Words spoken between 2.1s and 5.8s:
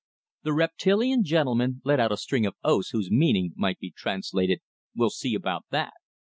a string of oaths whose meaning might be translated, "We'll see about